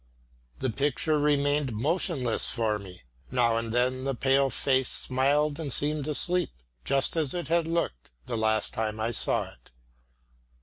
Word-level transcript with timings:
The 0.57 0.71
picture 0.71 1.19
remained 1.19 1.73
motionless 1.73 2.47
before 2.49 2.79
me; 2.79 3.03
now 3.29 3.57
and 3.57 3.71
then 3.71 4.03
the 4.03 4.15
pale 4.15 4.49
face 4.49 4.89
smiled 4.89 5.59
and 5.59 5.71
seemed 5.71 6.07
asleep, 6.07 6.49
just 6.83 7.15
as 7.15 7.35
it 7.35 7.49
had 7.49 7.67
looked 7.67 8.09
the 8.25 8.35
last 8.35 8.73
time 8.73 8.99
I 8.99 9.11
saw 9.11 9.51
it. 9.51 9.69